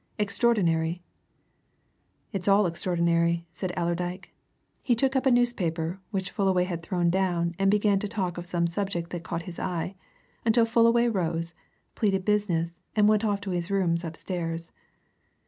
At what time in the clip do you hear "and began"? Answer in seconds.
7.59-7.99